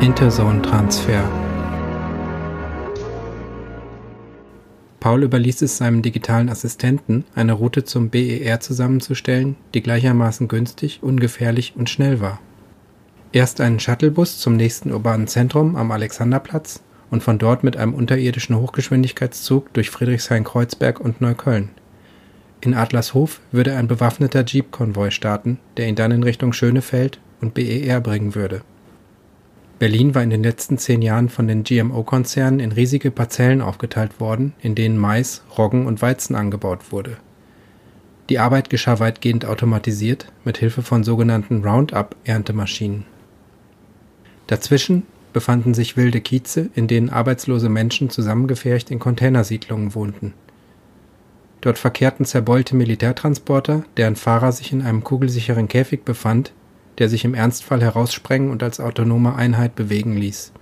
[0.00, 1.28] Interzone-Transfer.
[5.00, 11.72] Paul überließ es seinem digitalen Assistenten, eine Route zum BER zusammenzustellen, die gleichermaßen günstig, ungefährlich
[11.74, 12.38] und schnell war.
[13.32, 18.56] Erst einen Shuttlebus zum nächsten urbanen Zentrum am Alexanderplatz und von dort mit einem unterirdischen
[18.56, 21.70] Hochgeschwindigkeitszug durch Friedrichshain-Kreuzberg und Neukölln.
[22.60, 28.00] In Adlershof würde ein bewaffneter Jeep-Konvoi starten, der ihn dann in Richtung Schönefeld und BER
[28.00, 28.62] bringen würde.
[29.78, 34.52] Berlin war in den letzten zehn Jahren von den GMO-Konzernen in riesige Parzellen aufgeteilt worden,
[34.60, 37.18] in denen Mais, Roggen und Weizen angebaut wurde.
[38.28, 43.04] Die Arbeit geschah weitgehend automatisiert mit Hilfe von sogenannten Roundup-Erntemaschinen.
[44.48, 50.34] Dazwischen befanden sich wilde Kieze, in denen arbeitslose Menschen zusammengefärcht in Containersiedlungen wohnten.
[51.60, 56.52] Dort verkehrten zerbeulte Militärtransporter, deren Fahrer sich in einem kugelsicheren Käfig befand,
[56.98, 60.52] der sich im Ernstfall heraussprengen und als autonome Einheit bewegen ließ.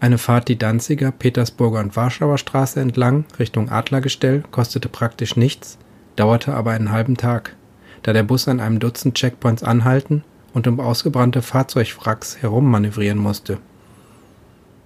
[0.00, 5.78] Eine Fahrt die Danziger, Petersburger und Warschauer Straße entlang Richtung Adlergestell kostete praktisch nichts,
[6.16, 7.56] dauerte aber einen halben Tag,
[8.02, 13.58] da der Bus an einem Dutzend Checkpoints anhalten und um ausgebrannte Fahrzeugwracks herummanövrieren musste.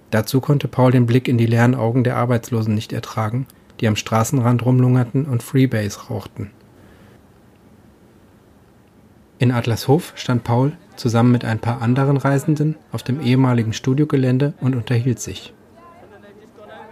[0.09, 3.45] Dazu konnte Paul den Blick in die leeren Augen der Arbeitslosen nicht ertragen,
[3.79, 6.51] die am Straßenrand rumlungerten und Freebase rauchten.
[9.39, 14.75] In Adlershof stand Paul zusammen mit ein paar anderen Reisenden auf dem ehemaligen Studiogelände und
[14.75, 15.53] unterhielt sich.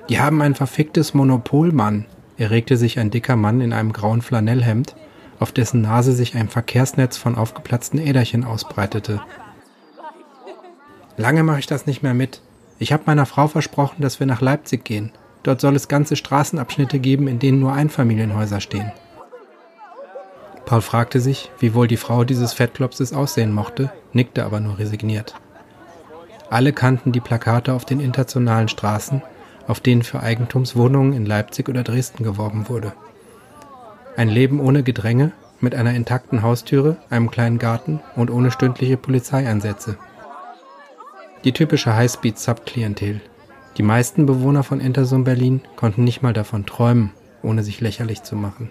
[0.07, 2.05] Die haben ein verficktes Monopol, Mann,
[2.37, 4.95] erregte sich ein dicker Mann in einem grauen Flanellhemd,
[5.39, 9.21] auf dessen Nase sich ein Verkehrsnetz von aufgeplatzten Äderchen ausbreitete.
[11.17, 12.41] Lange mache ich das nicht mehr mit.
[12.79, 15.11] Ich habe meiner Frau versprochen, dass wir nach Leipzig gehen.
[15.43, 18.91] Dort soll es ganze Straßenabschnitte geben, in denen nur Einfamilienhäuser stehen.
[20.67, 25.33] Paul fragte sich, wie wohl die Frau dieses Fettklopses aussehen mochte, nickte aber nur resigniert.
[26.49, 29.21] Alle kannten die Plakate auf den internationalen Straßen,
[29.65, 32.91] auf denen für Eigentumswohnungen in Leipzig oder Dresden geworben wurde.
[34.17, 39.97] Ein Leben ohne Gedränge, mit einer intakten Haustüre, einem kleinen Garten und ohne stündliche Polizeieinsätze.
[41.45, 43.21] Die typische Highspeed-Subklientel.
[43.77, 47.11] Die meisten Bewohner von Intersum Berlin konnten nicht mal davon träumen,
[47.41, 48.69] ohne sich lächerlich zu machen.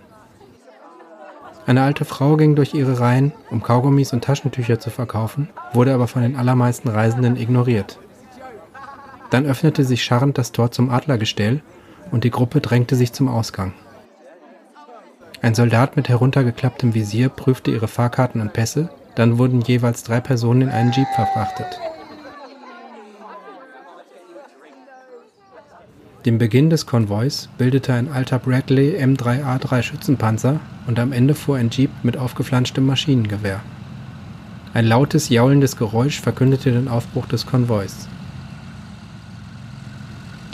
[1.66, 6.06] Eine alte Frau ging durch ihre Reihen, um Kaugummis und Taschentücher zu verkaufen, wurde aber
[6.06, 7.99] von den allermeisten Reisenden ignoriert.
[9.31, 11.62] Dann öffnete sich scharrend das Tor zum Adlergestell
[12.12, 13.72] und die Gruppe drängte sich zum Ausgang.
[15.43, 20.62] Ein Soldat mit heruntergeklapptem Visier prüfte ihre Fahrkarten und Pässe, dann wurden jeweils drei Personen
[20.62, 21.81] in einen Jeep verfrachtet.
[26.26, 31.70] Den Beginn des Konvois bildete ein alter Bradley M3A3 Schützenpanzer und am Ende fuhr ein
[31.70, 33.60] Jeep mit aufgeflanschtem Maschinengewehr.
[34.75, 38.09] Ein lautes, jaulendes Geräusch verkündete den Aufbruch des Konvois.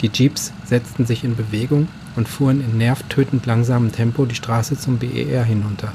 [0.03, 4.99] Die Jeeps setzten sich in Bewegung und fuhren in nervtötend langsamem Tempo die Straße zum
[4.99, 5.91] BER hinunter.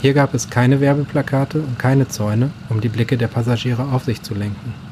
[0.00, 4.22] Hier gab es keine Werbeplakate und keine Zäune, um die Blicke der Passagiere auf sich
[4.22, 4.91] zu lenken.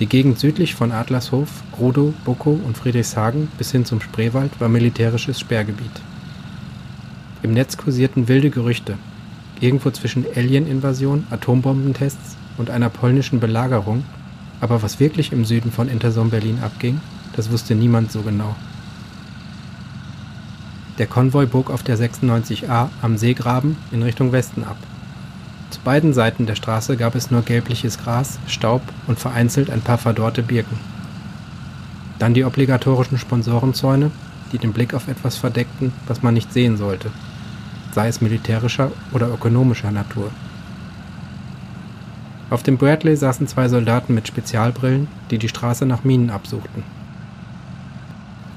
[0.00, 5.38] Die Gegend südlich von Adlershof, Grodow, Buckow und Friedrichshagen bis hin zum Spreewald war militärisches
[5.38, 5.90] Sperrgebiet.
[7.42, 8.96] Im Netz kursierten wilde Gerüchte.
[9.60, 14.04] Irgendwo zwischen Alien-Invasion, Atombombentests und einer polnischen Belagerung,
[14.62, 17.02] aber was wirklich im Süden von Intersom Berlin abging,
[17.36, 18.56] das wusste niemand so genau.
[20.96, 24.78] Der Konvoi bog auf der 96a am Seegraben in Richtung Westen ab.
[25.84, 30.42] Beiden Seiten der Straße gab es nur gelbliches Gras, Staub und vereinzelt ein paar verdorrte
[30.42, 30.78] Birken.
[32.18, 34.10] Dann die obligatorischen Sponsorenzäune,
[34.52, 37.10] die den Blick auf etwas verdeckten, was man nicht sehen sollte,
[37.92, 40.30] sei es militärischer oder ökonomischer Natur.
[42.50, 46.82] Auf dem Bradley saßen zwei Soldaten mit Spezialbrillen, die die Straße nach Minen absuchten.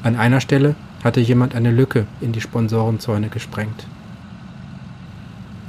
[0.01, 3.85] An einer Stelle hatte jemand eine Lücke in die Sponsorenzäune gesprengt.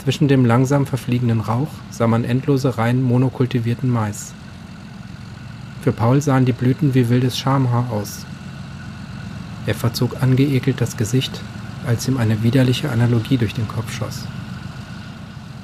[0.04, 4.34] Zwischen dem langsam verfliegenden Rauch sah man endlose Reihen monokultivierten Mais.
[5.80, 8.26] Für Paul sahen die Blüten wie wildes Schamhaar aus.
[9.66, 11.40] Er verzog angeekelt das Gesicht,
[11.86, 14.26] als ihm eine widerliche Analogie durch den Kopf schoss.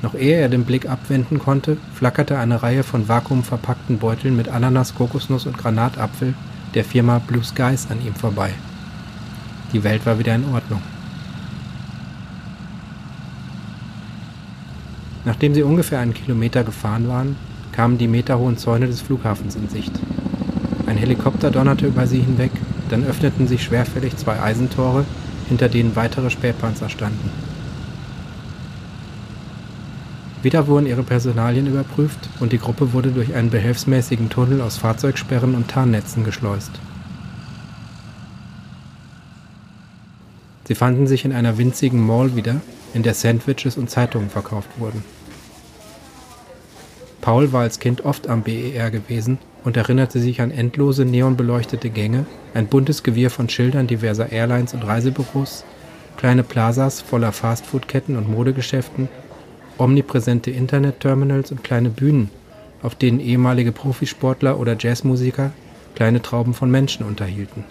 [0.00, 4.94] Noch ehe er den Blick abwenden konnte, flackerte eine Reihe von vakuumverpackten Beuteln mit Ananas,
[4.94, 6.32] Kokosnuss und Granatapfel
[6.72, 8.52] der Firma Blue Skies an ihm vorbei.
[9.75, 10.81] Die Welt war wieder in Ordnung.
[15.25, 17.37] Nachdem sie ungefähr einen Kilometer gefahren waren,
[17.72, 19.93] kamen die meterhohen Zäune des Flughafens in Sicht.
[20.87, 22.50] Ein Helikopter donnerte über sie hinweg,
[22.88, 25.05] dann öffneten sich schwerfällig zwei Eisentore,
[25.49, 27.31] hinter denen weitere Spähpanzer standen.
[30.43, 35.55] Wieder wurden ihre Personalien überprüft und die Gruppe wurde durch einen behelfsmäßigen Tunnel aus Fahrzeugsperren
[35.55, 36.70] und Tarnnetzen geschleust.
[40.64, 42.61] Sie fanden sich in einer winzigen Mall wieder,
[42.94, 45.04] in der Sandwiches und Zeitungen verkauft wurden.
[47.20, 52.25] Paul war als Kind oft am BER gewesen und erinnerte sich an endlose neonbeleuchtete Gänge,
[52.54, 55.64] ein buntes Gewirr von Schildern diverser Airlines und Reisebüros,
[56.16, 59.08] kleine Plazas voller Fastfood-Ketten und Modegeschäften,
[59.78, 62.31] omnipräsente Internet-Terminals und kleine Bühnen,
[62.82, 65.52] auf denen ehemalige Profisportler oder Jazzmusiker
[65.94, 67.64] kleine Trauben von Menschen unterhielten.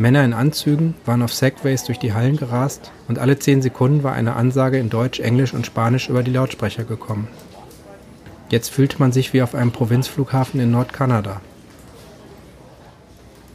[0.00, 4.14] Männer in Anzügen waren auf Segways durch die Hallen gerast und alle zehn Sekunden war
[4.14, 7.28] eine Ansage in Deutsch, Englisch und Spanisch über die Lautsprecher gekommen.
[8.48, 11.42] Jetzt fühlte man sich wie auf einem Provinzflughafen in Nordkanada.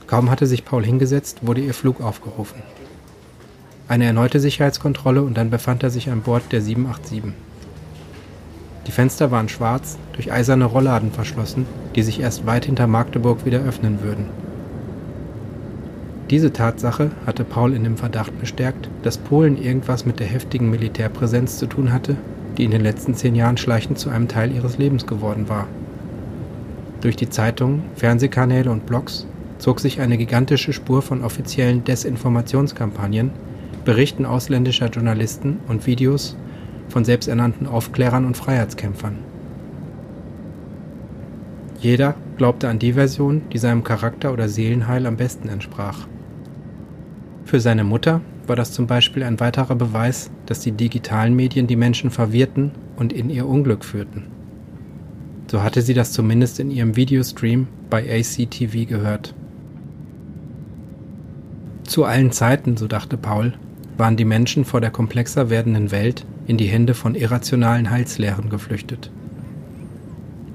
[0.05, 2.61] Kaum hatte sich Paul hingesetzt, wurde ihr Flug aufgerufen.
[3.87, 7.33] Eine erneute Sicherheitskontrolle und dann befand er sich an Bord der 787.
[8.85, 11.65] Die Fenster waren schwarz, durch eiserne Rollladen verschlossen,
[11.95, 14.44] die sich erst weit hinter Magdeburg wieder öffnen würden.
[16.31, 21.59] Diese Tatsache hatte Paul in dem Verdacht bestärkt, dass Polen irgendwas mit der heftigen Militärpräsenz
[21.59, 22.15] zu tun hatte,
[22.57, 25.67] die in den letzten zehn Jahren schleichend zu einem Teil ihres Lebens geworden war.
[27.01, 29.27] Durch die Zeitungen, Fernsehkanäle und Blogs
[29.59, 33.29] zog sich eine gigantische Spur von offiziellen Desinformationskampagnen,
[33.83, 36.35] Berichten ausländischer Journalisten und Videos
[36.89, 39.19] von selbsternannten Aufklärern und Freiheitskämpfern.
[41.79, 46.07] Jeder glaubte an die Version, die seinem Charakter oder Seelenheil am besten entsprach.
[47.55, 51.77] Für seine Mutter war das zum Beispiel ein weiterer Beweis, dass die digitalen Medien die
[51.77, 54.23] Menschen verwirrten und in ihr Unglück führten.
[55.49, 59.33] So hatte sie das zumindest in ihrem Videostream bei ACTV gehört.
[61.83, 63.53] Zu allen Zeiten, so dachte Paul,
[63.95, 69.11] waren die Menschen vor der komplexer werdenden Welt in die Hände von irrationalen Heilslehren geflüchtet.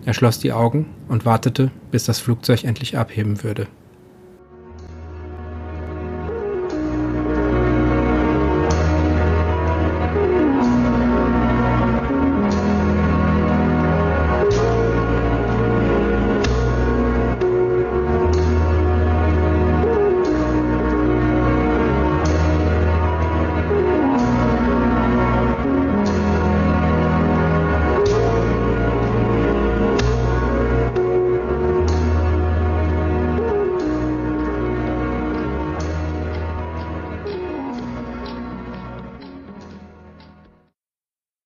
[0.04, 3.68] Er schloss die Augen und wartete, bis das Flugzeug endlich abheben würde.